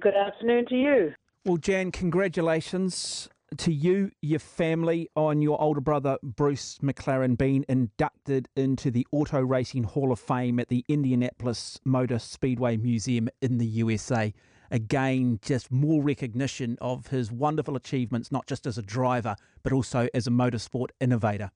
[0.00, 1.14] Good afternoon to you.
[1.44, 8.48] Well, Jan, congratulations to you, your family, on your older brother Bruce McLaren being inducted
[8.56, 13.66] into the Auto Racing Hall of Fame at the Indianapolis Motor Speedway Museum in the
[13.66, 14.34] USA.
[14.72, 20.08] Again, just more recognition of his wonderful achievements, not just as a driver, but also
[20.12, 21.52] as a motorsport innovator.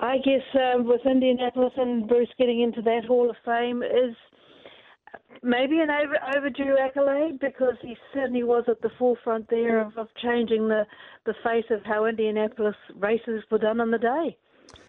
[0.00, 4.16] I guess uh, with Indianapolis and Bruce getting into that Hall of Fame is
[5.42, 10.08] maybe an over, overdue accolade because he certainly was at the forefront there of, of
[10.22, 10.84] changing the,
[11.24, 14.36] the face of how Indianapolis races were done on the day.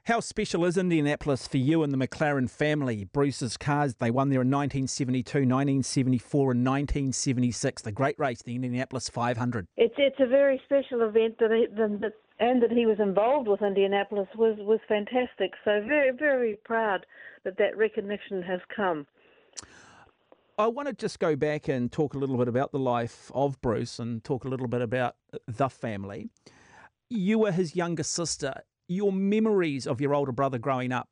[0.05, 3.03] How special is Indianapolis for you and the McLaren family?
[3.03, 9.09] Bruce's cars, they won there in 1972, 1974, and 1976, the great race, the Indianapolis
[9.09, 9.67] 500.
[9.75, 13.61] It's, it's a very special event that, he, that and that he was involved with
[13.61, 15.51] Indianapolis was, was fantastic.
[15.65, 17.05] So very, very proud
[17.43, 19.07] that that recognition has come.
[20.59, 23.61] I want to just go back and talk a little bit about the life of
[23.61, 25.15] Bruce and talk a little bit about
[25.47, 26.29] the family.
[27.11, 28.61] You were his younger sister.
[28.87, 31.09] Your memories of your older brother growing up?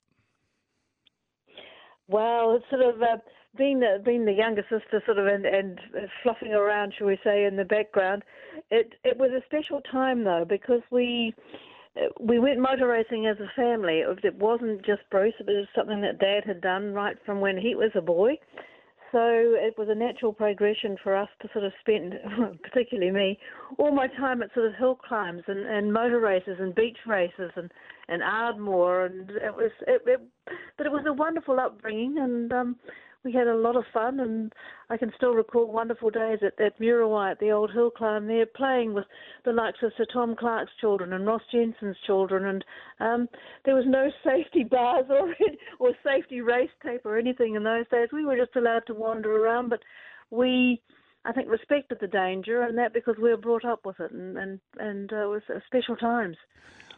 [2.08, 3.18] Well, it's sort of uh,
[3.56, 5.80] being the being the younger sister, sort of, and, and
[6.24, 8.24] fluffing around, shall we say, in the background.
[8.72, 11.34] It it was a special time though because we
[12.20, 14.02] we went motor racing as a family.
[14.24, 17.76] It wasn't just Bruce; it was something that Dad had done right from when he
[17.76, 18.38] was a boy
[19.16, 22.16] so it was a natural progression for us to sort of spend,
[22.64, 23.40] particularly me,
[23.78, 27.50] all my time at sort of hill climbs and, and motor races and beach races
[27.56, 27.72] and,
[28.10, 30.20] and Ardmore, and it was it, it
[30.78, 32.76] but it was a wonderful upbringing, and um,
[33.26, 34.54] we had a lot of fun, and
[34.90, 38.46] I can still recall wonderful days at, at Muriwai at the old hill climb there,
[38.46, 39.06] playing with
[39.44, 42.66] the likes of Sir Tom Clark's children and Ross Jensen's children, and
[43.00, 43.28] um,
[43.66, 45.34] there was no safety bars or
[45.80, 48.10] or safety race tape or anything in those days.
[48.14, 49.80] We were just allowed to wander around, but
[50.30, 50.82] we.
[51.28, 54.38] I think respected the danger, and that because we were brought up with it, and
[54.38, 56.38] and and uh, it was uh, special times.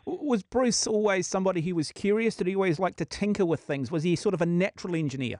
[0.05, 2.36] Was Bruce always somebody who was curious?
[2.36, 3.89] Did he always like to tinker with things?
[3.89, 5.39] Was he sort of a natural engineer?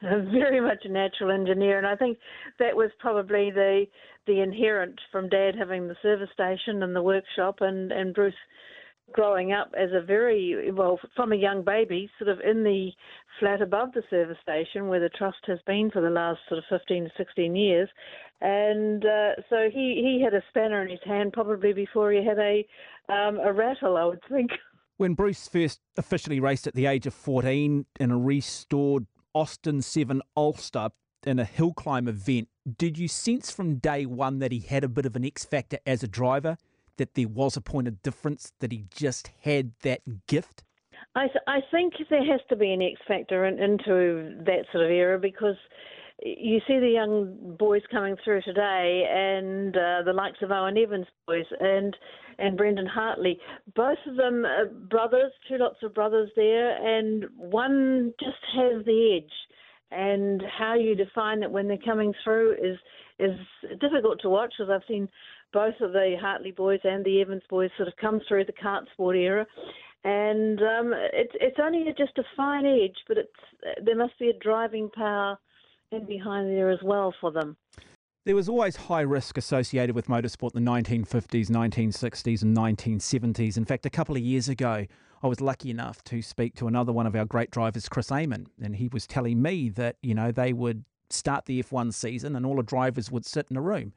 [0.32, 2.18] very much a natural engineer, and I think
[2.58, 3.84] that was probably the
[4.26, 8.34] the inherent from Dad having the service station and the workshop, and and Bruce
[9.12, 12.90] growing up as a very well from a young baby, sort of in the
[13.38, 16.64] flat above the service station where the trust has been for the last sort of
[16.70, 17.88] 15 to 16 years,
[18.40, 22.38] and uh, so he he had a spanner in his hand probably before he had
[22.38, 22.66] a
[23.12, 24.52] um, a rattle, I would think.
[24.96, 30.22] When Bruce first officially raced at the age of 14 in a restored Austin 7
[30.36, 30.90] Ulster
[31.24, 32.48] in a hill climb event,
[32.78, 35.78] did you sense from day one that he had a bit of an X factor
[35.86, 36.56] as a driver,
[36.96, 40.62] that there was a point of difference, that he just had that gift?
[41.14, 44.84] I, th- I think there has to be an X factor in, into that sort
[44.84, 45.56] of era because
[46.22, 51.06] you see the young boys coming through today and uh, the likes of Owen Evans
[51.26, 51.96] boys and
[52.38, 53.38] and Brendon Hartley.
[53.74, 54.44] Both of them
[54.88, 59.32] brothers, two lots of brothers there, and one just has the edge.
[59.92, 62.78] And how you define it when they're coming through is
[63.18, 63.36] is
[63.80, 65.08] difficult to watch as I've seen
[65.52, 68.88] both of the Hartley boys and the Evans boys sort of come through the kart
[68.92, 69.46] sport era,
[70.04, 74.38] and um, it's it's only just a fine edge, but it's there must be a
[74.38, 75.38] driving power
[75.92, 77.56] in behind there as well for them.
[78.24, 83.56] There was always high risk associated with motorsport in the 1950s, 1960s, and 1970s.
[83.56, 84.86] In fact, a couple of years ago,
[85.22, 88.46] I was lucky enough to speak to another one of our great drivers, Chris Amon,
[88.62, 92.46] and he was telling me that, you know, they would start the F1 season and
[92.46, 93.92] all the drivers would sit in a room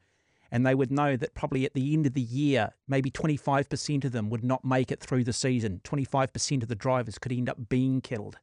[0.50, 4.12] and they would know that probably at the end of the year, maybe 25% of
[4.12, 5.80] them would not make it through the season.
[5.84, 8.38] 25% of the drivers could end up being killed.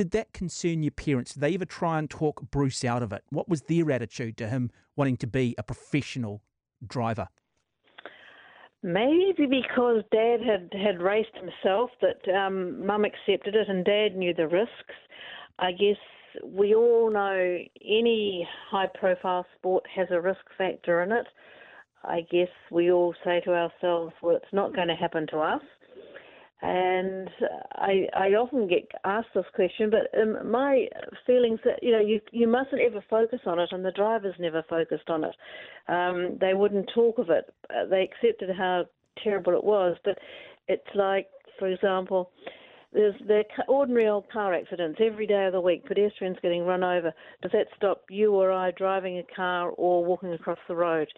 [0.00, 1.34] Did that concern your parents?
[1.34, 3.22] Did they ever try and talk Bruce out of it?
[3.28, 6.40] What was their attitude to him wanting to be a professional
[6.86, 7.28] driver?
[8.82, 14.32] Maybe because Dad had, had raced himself, that um, Mum accepted it and Dad knew
[14.32, 14.94] the risks.
[15.58, 15.98] I guess
[16.46, 21.26] we all know any high profile sport has a risk factor in it.
[22.04, 25.62] I guess we all say to ourselves, well, it's not going to happen to us.
[26.62, 27.30] And
[27.72, 30.86] I, I often get asked this question, but um, my
[31.26, 34.62] feelings that you know you you mustn't ever focus on it, and the drivers never
[34.68, 35.34] focused on it.
[35.88, 37.46] Um, they wouldn't talk of it.
[37.70, 38.84] Uh, they accepted how
[39.24, 40.18] terrible it was, but
[40.68, 41.28] it's like,
[41.58, 42.30] for example,
[42.92, 47.12] there's the ordinary old car accidents every day of the week, pedestrians getting run over.
[47.40, 51.08] Does that stop you or I driving a car or walking across the road?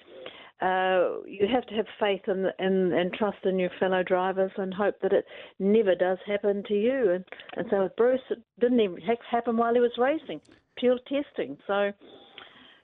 [0.62, 4.94] Uh, you have to have faith and and trust in your fellow drivers and hope
[5.02, 5.26] that it
[5.58, 7.10] never does happen to you.
[7.10, 7.24] And,
[7.56, 8.98] and so with Bruce, it didn't even
[9.28, 10.40] happen while he was racing,
[10.76, 11.58] pure testing.
[11.66, 11.92] So,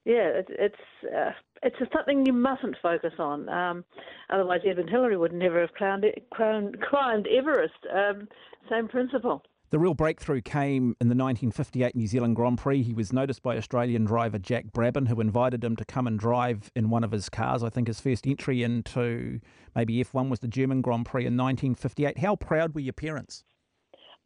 [0.05, 1.31] yeah, it, it's uh,
[1.63, 3.49] it's something you mustn't focus on.
[3.49, 3.85] Um,
[4.31, 6.05] otherwise, Edmund Hillary would never have climbed,
[6.35, 7.75] climbed, climbed Everest.
[7.95, 8.29] Um,
[8.69, 9.43] same principle.
[9.71, 12.83] The real breakthrough came in the 1958 New Zealand Grand Prix.
[12.83, 16.71] He was noticed by Australian driver Jack Brabham, who invited him to come and drive
[16.75, 17.63] in one of his cars.
[17.63, 19.41] I think his first entry into
[19.77, 22.17] maybe F1 was the German Grand Prix in 1958.
[22.19, 23.45] How proud were your parents?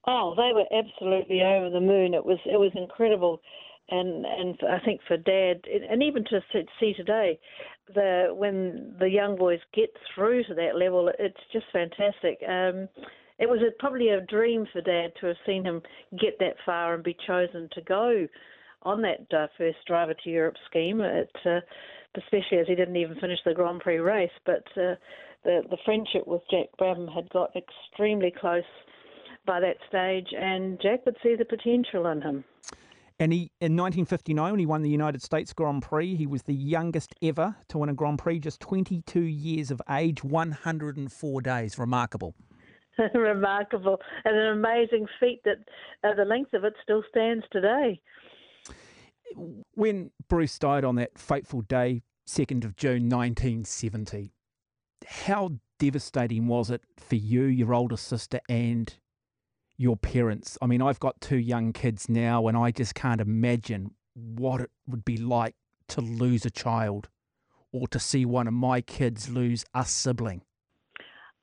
[0.07, 2.15] Oh, they were absolutely over the moon.
[2.15, 3.41] It was it was incredible,
[3.91, 6.41] and and I think for Dad, and even to
[6.79, 7.41] see today,
[7.93, 12.39] the when the young boys get through to that level, it's just fantastic.
[12.49, 12.89] Um,
[13.43, 15.83] it was a, probably a dream for Dad to have seen him
[16.21, 18.29] get that far and be chosen to go
[18.85, 21.01] on that uh, first Driver to Europe scheme.
[21.01, 21.61] Uh,
[22.17, 24.95] especially as he didn't even finish the Grand Prix race, but uh,
[25.45, 28.65] the the friendship with Jack Brabham had got extremely close
[29.47, 32.45] by that stage, and Jack would see the potential in him.
[33.19, 36.55] And he, in 1959, when he won the United States Grand Prix, he was the
[36.55, 41.79] youngest ever to win a Grand Prix, just 22 years of age, 104 days.
[41.79, 42.35] Remarkable.
[43.15, 45.59] remarkable and an amazing feat that
[46.05, 48.01] uh, the length of it still stands today.
[49.75, 54.33] When Bruce died on that fateful day, 2nd of June 1970,
[55.07, 58.95] how devastating was it for you, your older sister, and
[59.77, 60.59] your parents?
[60.61, 64.71] I mean, I've got two young kids now, and I just can't imagine what it
[64.87, 65.55] would be like
[65.89, 67.09] to lose a child
[67.73, 70.43] or to see one of my kids lose a sibling.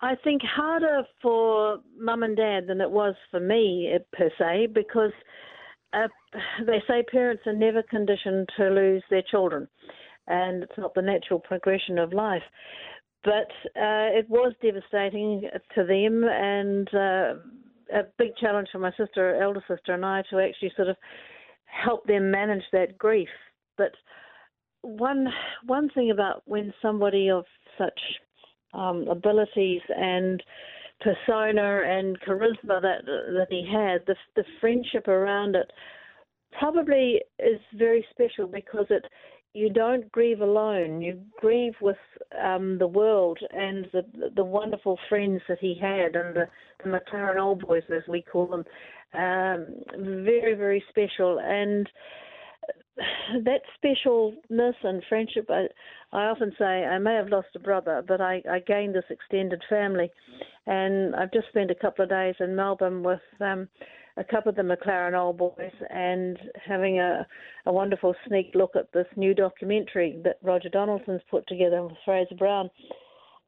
[0.02, 5.12] I think harder for mum and dad than it was for me per se because
[5.94, 6.08] uh,
[6.66, 9.68] they say parents are never conditioned to lose their children,
[10.28, 12.44] and it's not the natural progression of life.
[13.24, 17.34] But uh, it was devastating to them, and uh,
[17.94, 20.96] a big challenge for my sister, elder sister, and I to actually sort of
[21.66, 23.30] help them manage that grief.
[23.78, 23.92] But
[24.82, 25.28] one
[25.66, 27.44] one thing about when somebody of
[27.78, 28.00] such
[28.74, 30.42] um, abilities and
[31.02, 35.72] persona and charisma that that he had, the the friendship around it
[36.58, 39.06] probably is very special because it
[39.54, 41.02] you don't grieve alone.
[41.02, 41.98] You grieve with
[42.44, 44.04] um, the world and the
[44.36, 46.48] the wonderful friends that he had, and the,
[46.84, 48.64] the McLaren Old Boys, as we call them,
[49.14, 49.68] um,
[50.24, 51.40] very very special.
[51.40, 51.90] And
[53.44, 55.68] that specialness and friendship, I,
[56.12, 59.62] I often say I may have lost a brother, but I, I gained this extended
[59.70, 60.10] family.
[60.68, 63.68] And I've just spent a couple of days in Melbourne with um,
[64.18, 67.26] a couple of the McLaren old boys and having a,
[67.66, 72.36] a wonderful sneak look at this new documentary that Roger Donaldson's put together with Fraser
[72.36, 72.70] Brown.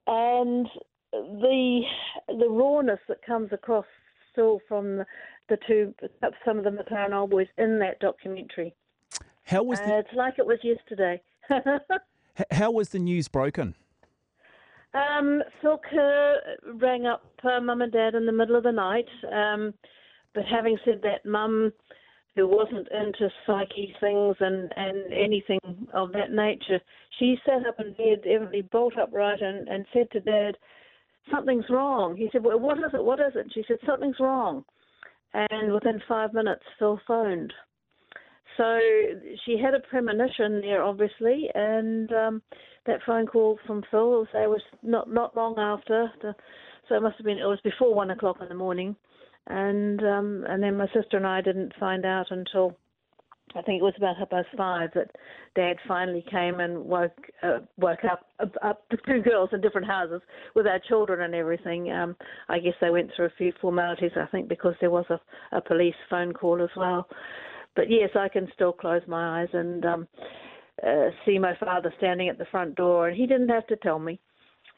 [0.07, 0.67] And
[1.11, 1.81] the
[2.29, 3.85] the rawness that comes across
[4.31, 5.03] still from
[5.49, 5.93] the two
[6.45, 8.73] some of the McLaren old boys in that documentary
[9.51, 9.93] how was the...
[9.93, 11.21] Uh, it's like it was yesterday.
[12.51, 13.75] How was the news broken?
[14.93, 16.37] Um, Phil Kerr
[16.75, 19.07] rang up uh, mum and dad in the middle of the night.
[19.31, 19.73] Um,
[20.33, 21.73] but having said that, mum,
[22.35, 25.59] who wasn't into psyche things and, and anything
[25.93, 26.79] of that nature,
[27.19, 30.57] she sat up in bed, evidently bolt upright, and, and said to dad,
[31.29, 32.15] Something's wrong.
[32.15, 33.03] He said, Well, what is it?
[33.03, 33.51] What is it?
[33.53, 34.63] She said, Something's wrong.
[35.33, 37.53] And within five minutes, Phil phoned.
[38.61, 38.79] So
[39.45, 42.41] she had a premonition there, obviously, and um,
[42.85, 46.11] that phone call from Phil will say was not not long after.
[46.21, 46.35] The,
[46.87, 48.95] so it must have been it was before one o'clock in the morning,
[49.47, 52.77] and um, and then my sister and I didn't find out until
[53.55, 55.09] I think it was about half past five that
[55.55, 59.87] Dad finally came and woke uh, woke up, up up the two girls in different
[59.87, 60.21] houses
[60.53, 61.91] with our children and everything.
[61.91, 62.15] Um,
[62.47, 64.11] I guess they went through a few formalities.
[64.15, 65.19] I think because there was a,
[65.57, 67.07] a police phone call as well.
[67.75, 70.07] But yes, I can still close my eyes and um,
[70.85, 73.99] uh, see my father standing at the front door, and he didn't have to tell
[73.99, 74.19] me.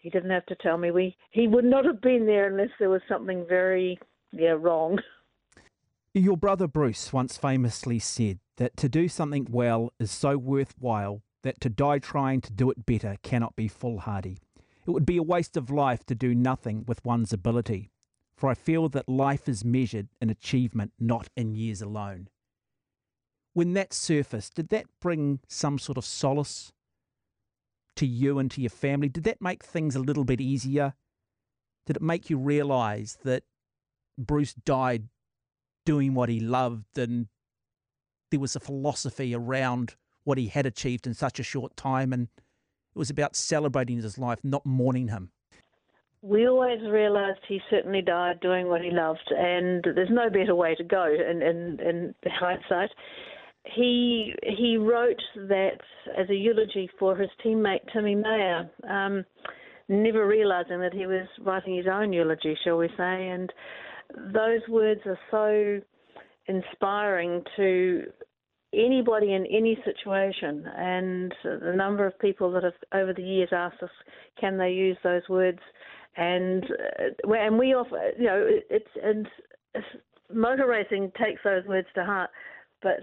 [0.01, 0.91] He didn't have to tell me.
[0.91, 3.97] We he would not have been there unless there was something very
[4.31, 5.00] yeah wrong.
[6.13, 11.59] Your brother Bruce once famously said that to do something well is so worthwhile that
[11.62, 14.38] to die trying to do it better cannot be foolhardy.
[14.85, 17.89] It would be a waste of life to do nothing with one's ability,
[18.35, 22.27] for I feel that life is measured in achievement, not in years alone
[23.53, 26.72] when that surfaced, did that bring some sort of solace
[27.95, 29.10] to you and to your family?
[29.10, 30.93] Did that make things a little bit easier?
[31.86, 33.43] Did it make you realise that
[34.17, 35.07] Bruce died
[35.86, 37.27] doing what he loved and
[38.31, 42.29] there was a philosophy around what he had achieved in such a short time and
[42.95, 45.31] it was about celebrating his life, not mourning him?
[46.24, 50.74] we always realised he certainly died doing what he loved, and there's no better way
[50.74, 52.89] to go in, in, in hindsight.
[53.65, 55.79] He he wrote that
[56.17, 59.25] as a eulogy for his teammate Timmy Mayer, um,
[59.88, 63.29] never realizing that he was writing his own eulogy, shall we say?
[63.29, 63.51] And
[64.34, 65.82] those words are so
[66.48, 68.03] inspiring to
[68.74, 70.65] anybody in any situation.
[70.75, 73.89] And the number of people that have over the years asked us,
[74.39, 75.60] can they use those words?
[76.17, 79.27] And uh, and we offer, you know, it's and
[80.32, 82.29] motor racing takes those words to heart.
[82.83, 82.99] But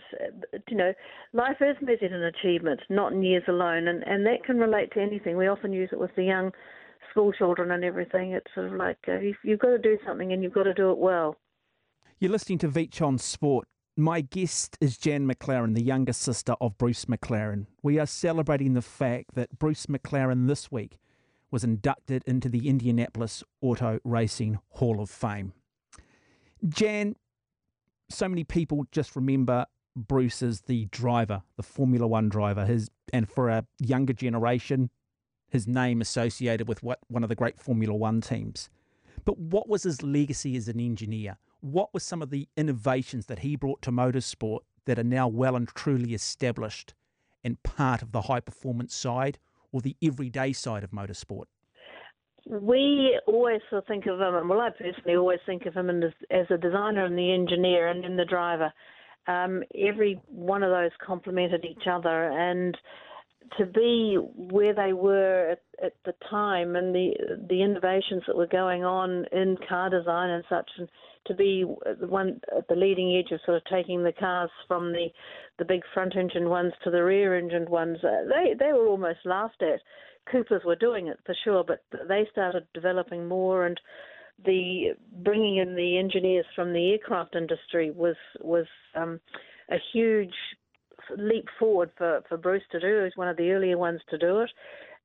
[0.68, 0.92] you know,
[1.32, 5.00] life is measured in achievement, not in years alone, and and that can relate to
[5.00, 5.36] anything.
[5.36, 6.52] We often use it with the young
[7.10, 8.32] school children and everything.
[8.32, 10.74] It's sort of like uh, you've, you've got to do something and you've got to
[10.74, 11.36] do it well.
[12.18, 13.66] You're listening to Veitch on Sport.
[13.96, 17.66] My guest is Jan McLaren, the younger sister of Bruce McLaren.
[17.82, 20.98] We are celebrating the fact that Bruce McLaren this week
[21.50, 25.52] was inducted into the Indianapolis Auto Racing Hall of Fame.
[26.68, 27.16] Jan,
[28.10, 32.66] so many people just remember Bruce as the driver, the Formula One driver.
[32.66, 34.90] His and for a younger generation,
[35.48, 38.70] his name associated with what one of the great Formula One teams.
[39.24, 41.38] But what was his legacy as an engineer?
[41.60, 45.56] What were some of the innovations that he brought to motorsport that are now well
[45.56, 46.94] and truly established
[47.44, 49.38] and part of the high performance side
[49.72, 51.44] or the everyday side of motorsport?
[52.46, 57.04] We always think of him, well, I personally always think of him as, a designer
[57.04, 58.72] and the engineer and then the driver.
[59.26, 62.76] Um, every one of those complemented each other, and
[63.58, 67.12] to be where they were at, at, the time and the
[67.48, 70.88] the innovations that were going on in car design and such, and
[71.26, 71.64] to be
[72.00, 75.08] the one at the leading edge of sort of taking the cars from the
[75.58, 79.20] the big front engine ones to the rear engine ones, uh, they they were almost
[79.24, 79.80] laughed at.
[80.30, 83.80] Coopers were doing it for sure, but they started developing more and
[84.44, 89.20] the bringing in the engineers from the aircraft industry was was um,
[89.70, 90.34] a huge
[91.16, 93.04] leap forward for, for Bruce to do.
[93.04, 94.50] He's one of the earlier ones to do it.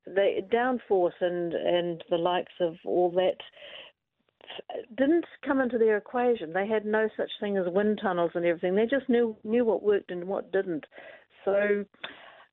[0.06, 3.36] The downforce and and the likes of all that
[4.96, 6.52] didn't come into their equation.
[6.52, 8.74] They had no such thing as wind tunnels and everything.
[8.74, 10.86] They just knew knew what worked and what didn't.
[11.44, 11.84] So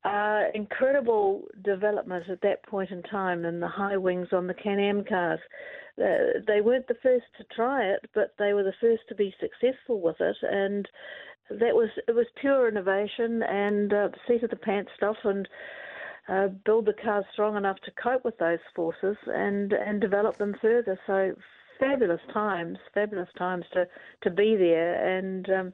[0.06, 5.06] uh, incredible development at that point in time in the high wings on the Can-Am
[5.06, 5.40] cars.
[5.98, 9.34] Uh, they weren't the first to try it, but they were the first to be
[9.40, 10.90] successful with it, and
[11.50, 15.48] that was it was pure innovation and uh, seat of the pants stuff and
[16.28, 20.56] uh, build the cars strong enough to cope with those forces and and develop them
[20.62, 21.00] further.
[21.06, 21.36] So
[21.80, 23.88] fabulous times, fabulous times to
[24.24, 25.50] to be there and.
[25.50, 25.74] Um,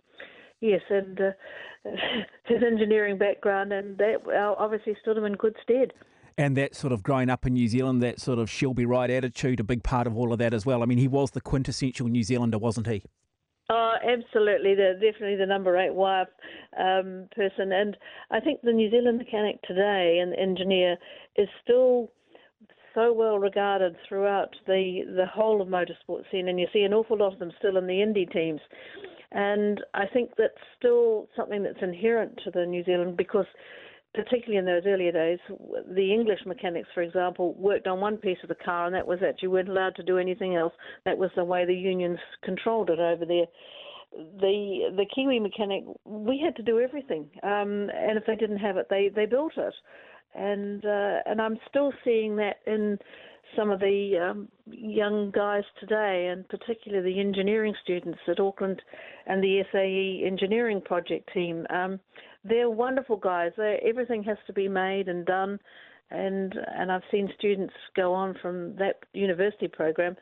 [0.61, 1.31] yes, and uh,
[2.45, 4.17] his engineering background, and that
[4.57, 5.93] obviously stood him in good stead.
[6.37, 9.09] And that sort of growing up in New Zealand, that sort of she'll be right
[9.09, 10.81] attitude, a big part of all of that as well.
[10.81, 13.03] I mean, he was the quintessential New Zealander, wasn't he?
[13.69, 14.73] Oh, absolutely.
[14.73, 16.27] The, definitely the number eight wife
[16.79, 17.71] um, person.
[17.71, 17.97] And
[18.31, 20.97] I think the New Zealand mechanic today and engineer
[21.35, 22.11] is still
[22.95, 26.47] so well regarded throughout the, the whole of motorsport scene.
[26.47, 28.61] And you see an awful lot of them still in the Indy teams.
[29.31, 33.45] And I think that's still something that's inherent to the New Zealand because
[34.13, 35.39] particularly in those earlier days,
[35.93, 39.19] the English mechanics, for example, worked on one piece of the car, and that was
[39.19, 40.73] that you weren't allowed to do anything else.
[41.05, 43.45] That was the way the unions controlled it over there.
[44.11, 48.77] The the Kiwi mechanic, we had to do everything, um, and if they didn't have
[48.77, 49.73] it, they they built it,
[50.33, 52.97] and uh, and I'm still seeing that in
[53.55, 58.81] some of the um, young guys today, and particularly the engineering students at Auckland
[59.25, 61.65] and the SAE engineering project team.
[61.69, 61.99] Um,
[62.43, 63.51] they're wonderful guys.
[63.57, 65.59] They're, everything has to be made and done,
[66.11, 70.15] and and I've seen students go on from that university program.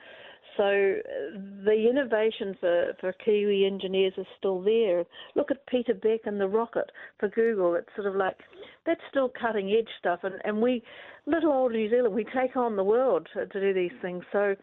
[0.57, 5.03] So uh, the innovation for, for Kiwi engineers is still there.
[5.35, 7.75] Look at Peter Beck and the rocket for Google.
[7.75, 8.37] It's sort of like
[8.85, 10.81] that's still cutting edge stuff, and, and we,
[11.25, 14.23] little old New Zealand, we take on the world to, to do these things.
[14.31, 14.55] So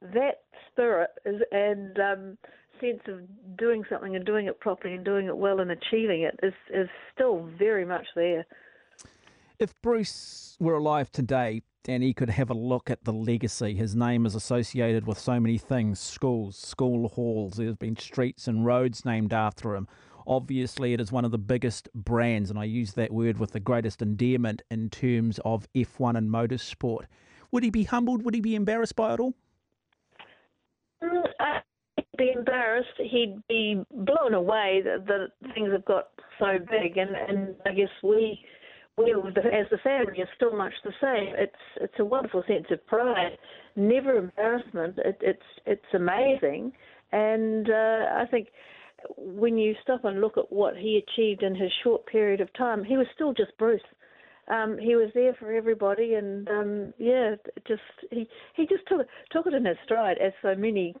[0.00, 2.38] that spirit is, and um,
[2.80, 3.20] sense of
[3.56, 6.88] doing something and doing it properly and doing it well and achieving it is, is
[7.14, 8.44] still very much there.
[9.58, 13.94] If Bruce were alive today and he could have a look at the legacy, his
[13.94, 19.04] name is associated with so many things schools, school halls, there's been streets and roads
[19.04, 19.88] named after him.
[20.26, 23.60] Obviously, it is one of the biggest brands, and I use that word with the
[23.60, 27.06] greatest endearment in terms of F1 and motorsport.
[27.50, 28.24] Would he be humbled?
[28.24, 29.34] Would he be embarrassed by it all?
[31.02, 31.24] Mm,
[32.16, 32.88] be embarrassed.
[32.98, 36.08] He'd be blown away that, that things have got
[36.38, 38.44] so big, and and I guess we
[38.98, 41.34] we as the family is still much the same.
[41.36, 43.38] It's it's a wonderful sense of pride,
[43.74, 44.98] never embarrassment.
[44.98, 46.72] It, it's it's amazing,
[47.10, 48.48] and uh, I think
[49.16, 52.84] when you stop and look at what he achieved in his short period of time,
[52.84, 53.80] he was still just Bruce.
[54.48, 57.80] Um, he was there for everybody, and um, yeah, just
[58.10, 60.94] he he just took took it in his stride, as so many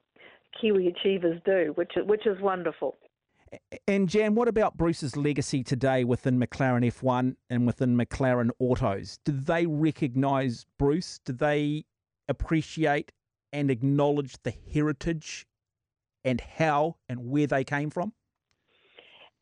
[0.60, 2.96] Kiwi achievers do, which which is wonderful.
[3.86, 9.18] And Jan, what about Bruce's legacy today within McLaren F1 and within McLaren Autos?
[9.24, 11.20] Do they recognise Bruce?
[11.24, 11.84] Do they
[12.28, 13.12] appreciate
[13.52, 15.46] and acknowledge the heritage
[16.24, 18.12] and how and where they came from?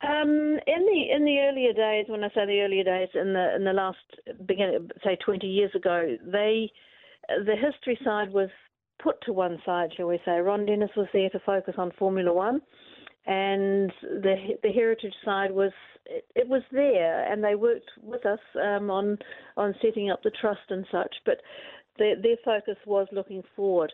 [0.03, 3.55] Um, in the in the earlier days, when I say the earlier days, in the
[3.55, 3.99] in the last
[4.47, 6.71] beginning, say twenty years ago, they
[7.29, 8.49] the history side was
[9.01, 10.39] put to one side, shall we say.
[10.39, 12.61] Ron Dennis was there to focus on Formula One,
[13.25, 15.71] and the the heritage side was
[16.05, 19.17] it, it was there, and they worked with us um, on
[19.57, 21.13] on setting up the trust and such.
[21.25, 21.37] But
[21.97, 23.93] their their focus was looking forward.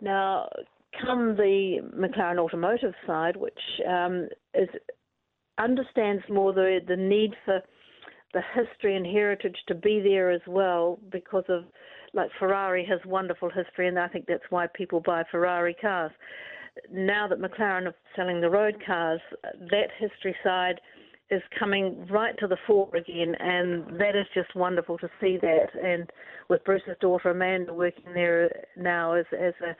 [0.00, 0.48] Now,
[1.00, 4.68] come the McLaren Automotive side, which um, is
[5.58, 7.60] understands more the the need for
[8.32, 11.64] the history and heritage to be there as well because of
[12.14, 16.12] like Ferrari has wonderful history and I think that's why people buy Ferrari cars.
[16.90, 19.20] Now that McLaren are selling the road cars,
[19.70, 20.80] that history side
[21.30, 25.68] is coming right to the fore again and that is just wonderful to see that
[25.82, 26.10] and
[26.50, 29.74] with Bruce's daughter Amanda working there now as as a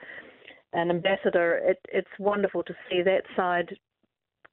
[0.73, 3.75] an ambassador, it, it's wonderful to see that side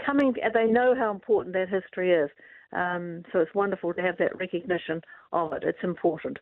[0.05, 0.35] coming.
[0.55, 2.31] They know how important that history is,
[2.73, 5.01] um, so it's wonderful to have that recognition
[5.33, 5.65] of it.
[5.65, 6.39] It's important.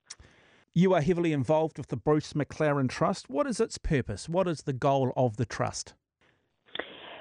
[0.74, 3.28] You are heavily involved with the Bruce McLaren Trust.
[3.28, 4.28] What is its purpose?
[4.28, 5.94] What is the goal of the trust?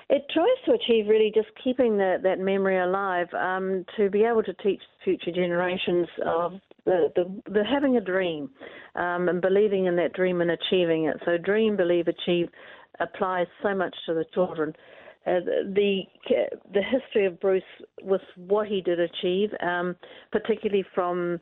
[0.10, 4.44] It tries to achieve really just keeping the, that memory alive, um, to be able
[4.44, 6.54] to teach future generations of
[6.86, 8.50] the, the, the having a dream
[8.96, 11.18] um, and believing in that dream and achieving it.
[11.26, 12.48] So, dream, believe, achieve
[13.00, 14.74] applies so much to the children.
[15.26, 15.42] Uh,
[15.74, 16.04] the
[16.74, 17.62] the history of Bruce
[18.02, 19.94] with what he did achieve, um,
[20.32, 21.38] particularly from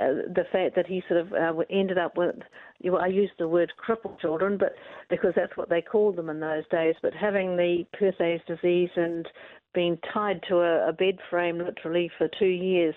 [0.00, 2.36] uh, the fact that he sort of uh, ended up with,
[2.80, 4.74] you know, I use the word crippled children, but
[5.08, 9.28] because that's what they called them in those days, but having the Perthes disease and
[9.74, 12.94] being tied to a, a bed frame literally for two years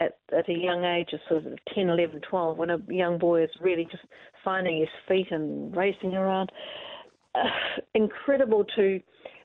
[0.00, 3.44] at, at a young age of sort of 10, 11, 12, when a young boy
[3.44, 4.04] is really just
[4.44, 6.50] finding his feet and racing around.
[7.34, 7.44] Uh,
[7.94, 9.00] incredible to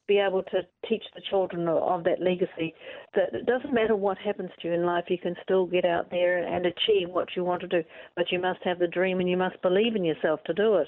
[0.07, 2.73] be able to teach the children of that legacy
[3.15, 6.09] that it doesn't matter what happens to you in life, you can still get out
[6.11, 7.83] there and achieve what you want to do,
[8.15, 10.87] but you must have the dream and you must believe in yourself to do it.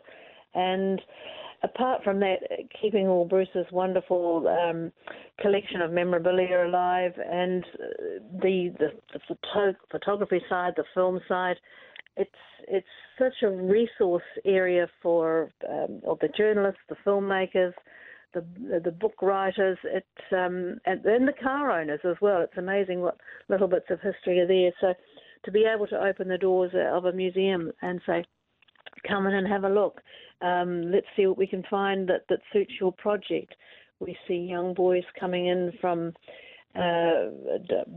[0.53, 1.01] And
[1.63, 2.38] apart from that,
[2.82, 4.91] keeping all Bruce's wonderful um,
[5.39, 7.88] collection of memorabilia alive and uh,
[8.41, 11.58] the the, the photo- photography side, the film side,
[12.15, 12.32] it's
[12.67, 17.73] it's such a resource area for um, the journalists, the filmmakers,
[18.41, 22.41] the the book writers, it um, and then the car owners as well.
[22.41, 23.17] It's amazing what
[23.50, 24.71] little bits of history are there.
[24.82, 24.93] So
[25.45, 28.26] to be able to open the doors of a museum and say,
[29.08, 30.02] come in and have a look.
[30.41, 33.56] Um, let's see what we can find that, that suits your project.
[34.00, 36.13] We see young boys coming in from
[36.76, 37.32] uh,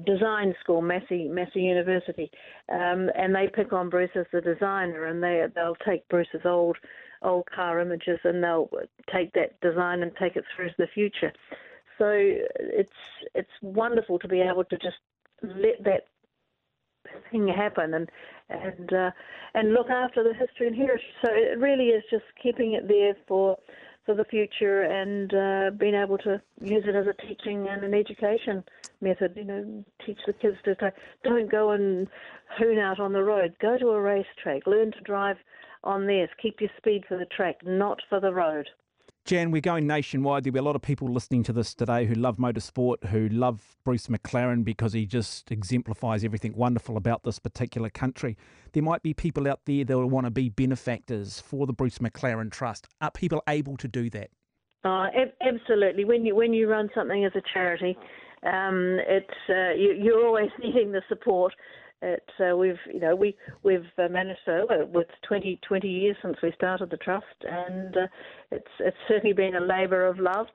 [0.07, 2.31] design school, Massey Massey University,
[2.73, 6.79] um, and they pick on Bruce as the designer, and they they'll take Bruce's old
[7.23, 8.71] old car images and they'll
[9.13, 11.33] take that design and take it through to the future.
[11.99, 12.91] So it's
[13.35, 14.97] it's wonderful to be able to just
[15.43, 16.07] let that
[17.31, 18.11] thing happen and
[18.49, 19.11] and uh,
[19.55, 21.05] and look after the history and heritage.
[21.23, 23.57] So it really is just keeping it there for
[24.07, 27.95] for the future and uh, being able to use it as a teaching and an
[27.95, 28.65] education
[29.01, 29.35] method.
[29.37, 30.91] You know, teach the kids to say,
[31.23, 32.09] don't go and
[32.59, 33.55] hoon out on the road.
[33.61, 34.67] Go to a racetrack.
[34.67, 35.37] Learn to drive
[35.85, 36.29] on this.
[36.41, 38.69] Keep your speed for the track, not for the road.
[39.27, 40.45] Jan, we're going nationwide.
[40.45, 43.77] There'll be a lot of people listening to this today who love motorsport, who love
[43.85, 48.37] Bruce McLaren because he just exemplifies everything wonderful about this particular country.
[48.73, 51.99] There might be people out there that will want to be benefactors for the Bruce
[51.99, 52.89] McLaren Trust.
[53.03, 54.31] Are people able to do that?
[54.85, 55.09] Uh,
[55.43, 56.07] absolutely.
[56.07, 57.99] When you when you run something as a charity,
[58.43, 61.53] um, it's uh, you, you're always needing the support.
[62.03, 64.63] It, uh, we've, you know, we we've uh, managed to.
[64.71, 68.07] Uh, it's 20, 20 years since we started the trust, and uh,
[68.51, 70.47] it's it's certainly been a labour of love.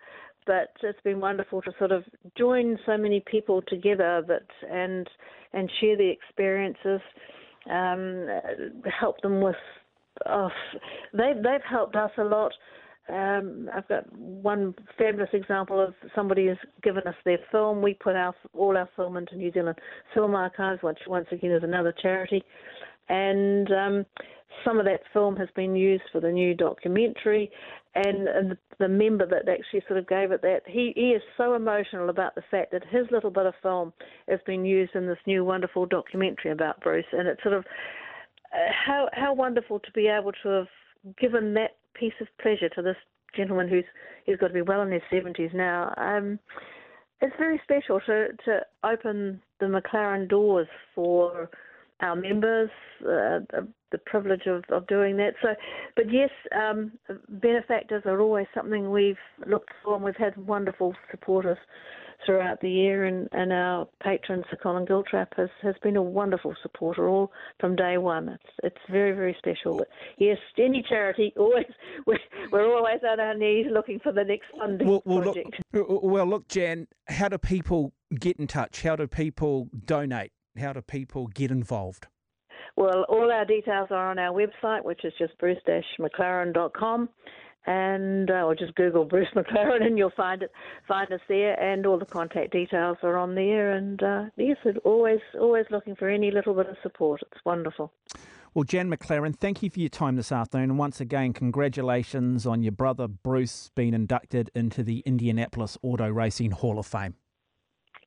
[0.47, 2.03] But it's been wonderful to sort of
[2.37, 5.07] join so many people together that and
[5.53, 7.01] and share the experiences,
[7.69, 8.27] um,
[8.99, 9.55] help them with.
[10.25, 10.49] Oh,
[11.13, 12.53] they they've helped us a lot
[13.07, 17.81] um, I've got one fabulous example of somebody has given us their film.
[17.81, 19.77] We put our all our film into New Zealand
[20.13, 22.43] Film Archives, which once again is another charity,
[23.09, 24.05] and um,
[24.63, 27.51] some of that film has been used for the new documentary,
[27.93, 31.53] and, and the member that actually sort of gave it that he, he is so
[31.53, 33.93] emotional about the fact that his little bit of film
[34.27, 37.65] has been used in this new wonderful documentary about Bruce, and it's sort of
[38.51, 40.67] uh, how how wonderful to be able to have
[41.19, 42.97] given that piece of pleasure to this
[43.35, 43.85] gentleman who's
[44.25, 45.93] who's got to be well in his seventies now.
[45.97, 46.39] Um,
[47.21, 51.49] it's very special to to open the McLaren doors for
[52.01, 52.69] our members,
[53.01, 55.33] uh, the, the, privilege of, of doing that.
[55.41, 55.49] So,
[55.95, 56.91] but yes, um,
[57.29, 59.15] benefactors are always something we've
[59.47, 61.57] looked for, and we've had wonderful supporters
[62.25, 66.55] throughout the year, and, and our patron Sir Colin Giltrap has, has been a wonderful
[66.61, 68.29] supporter all from day one.
[68.29, 69.77] It's it's very very special.
[69.77, 71.65] But yes, any charity always
[72.05, 72.17] we're,
[72.51, 75.61] we're always on our knees looking for the next funding well, well, project.
[75.73, 78.81] Look, well, look, Jan, how do people get in touch?
[78.83, 80.31] How do people donate?
[80.57, 82.07] How do people get involved?
[82.77, 87.09] Well, all our details are on our website, which is just bruce-mclaren.com
[87.67, 90.51] and uh, or just Google Bruce McLaren and you'll find it,
[90.87, 93.73] find us there, and all the contact details are on there.
[93.73, 97.21] And uh, yes, always always looking for any little bit of support.
[97.31, 97.91] It's wonderful.
[98.53, 102.63] Well, Jan McLaren, thank you for your time this afternoon, and once again, congratulations on
[102.63, 107.15] your brother Bruce being inducted into the Indianapolis Auto Racing Hall of Fame.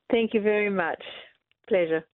[0.09, 1.03] Thank you very much.
[1.67, 2.03] Pleasure.